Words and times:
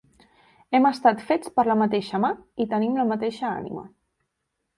Hem 0.77 0.87
estat 0.89 1.21
fets 1.27 1.53
per 1.57 1.65
la 1.67 1.75
mateixa 1.81 2.21
Mà 2.25 2.33
i 2.67 2.67
tenim 2.73 2.99
la 3.03 3.07
mateixa 3.13 3.47
Ànima. 3.61 3.87